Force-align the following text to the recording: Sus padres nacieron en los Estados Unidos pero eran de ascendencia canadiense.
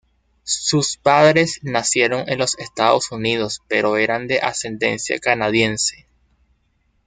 Sus 0.41 0.97
padres 0.97 1.59
nacieron 1.61 2.23
en 2.27 2.39
los 2.39 2.57
Estados 2.57 3.11
Unidos 3.11 3.61
pero 3.67 3.97
eran 3.97 4.25
de 4.25 4.39
ascendencia 4.39 5.19
canadiense. 5.19 6.07